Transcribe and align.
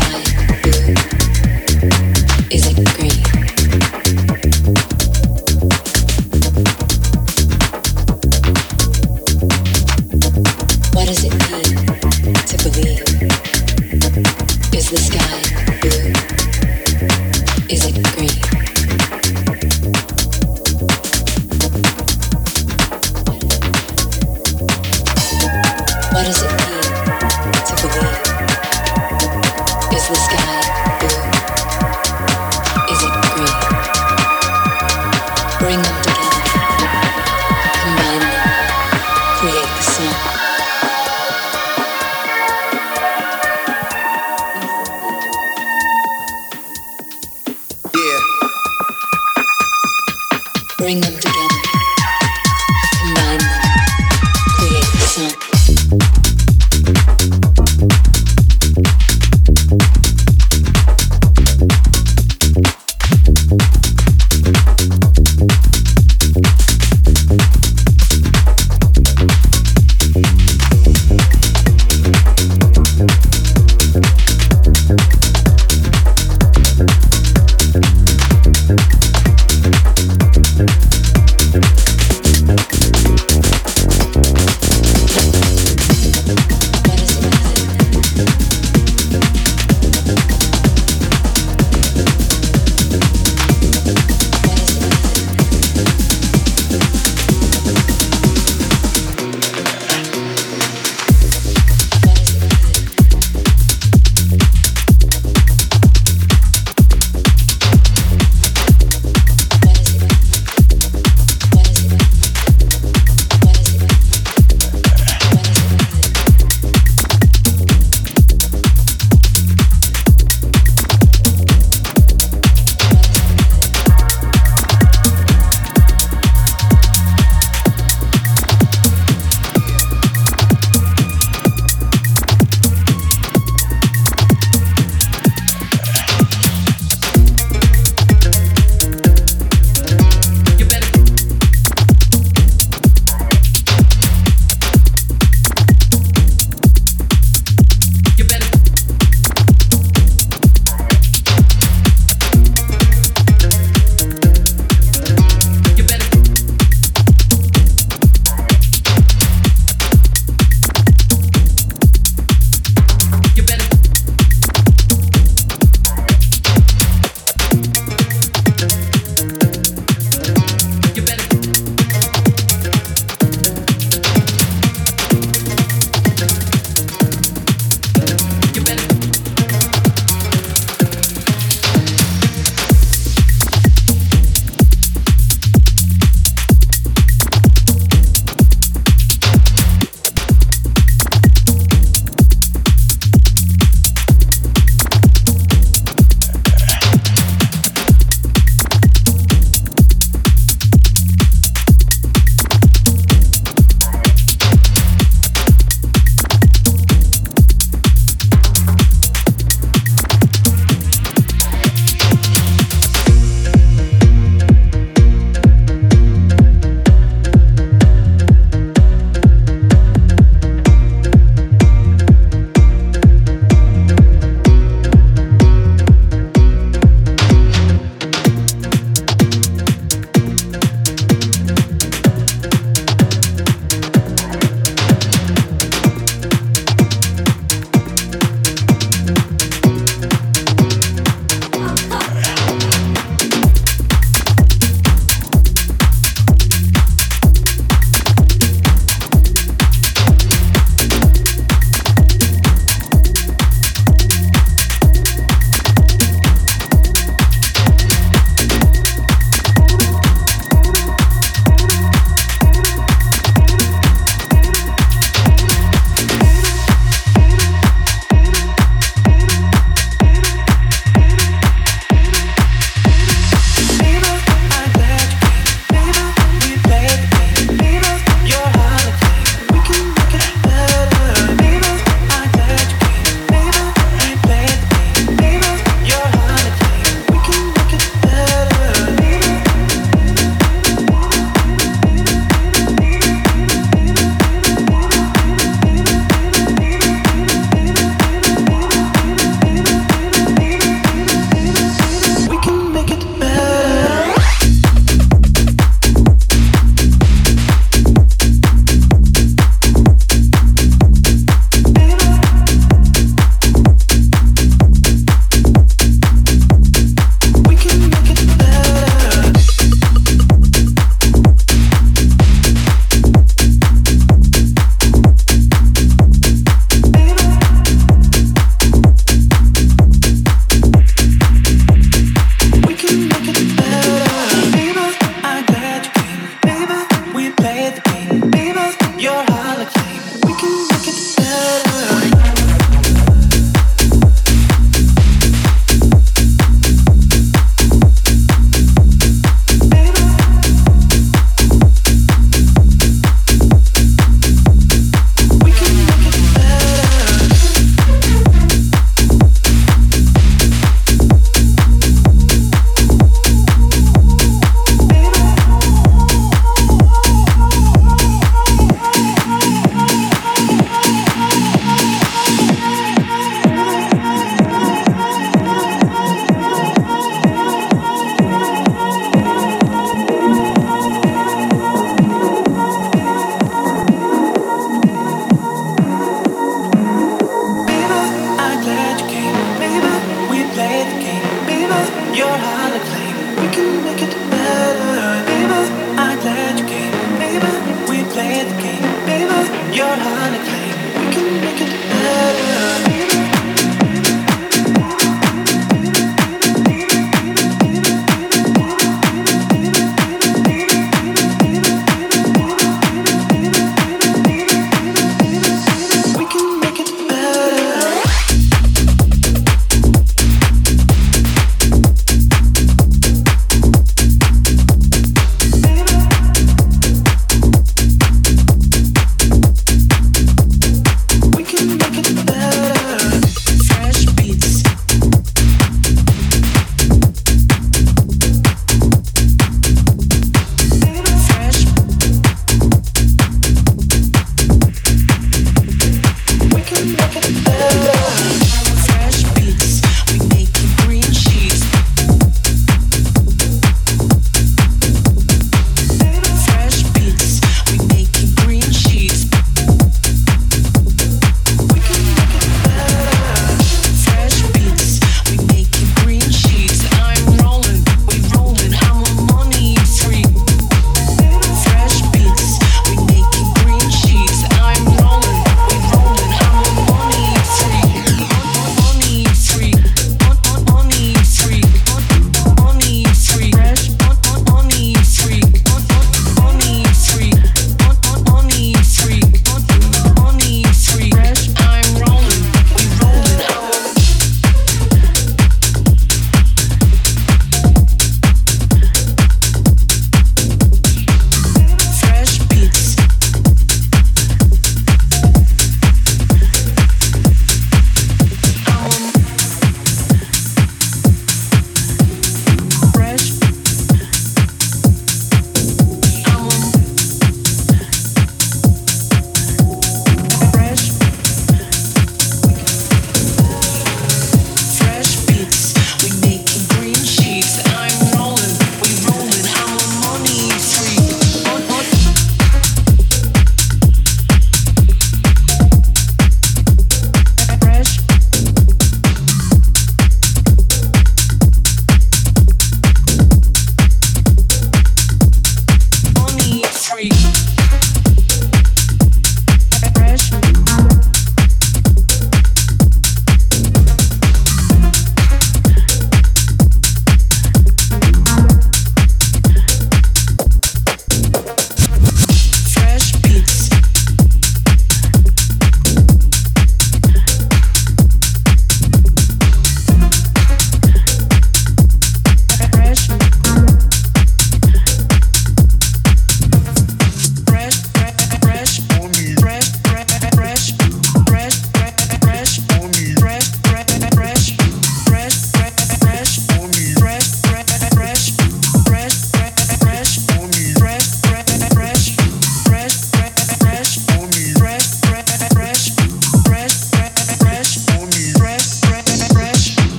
sky. 0.00 0.59